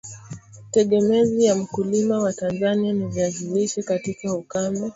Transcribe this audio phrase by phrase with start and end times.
[0.71, 4.89] tegemezi ya mkulima wa Tanzania ni viazi lishe katika ukame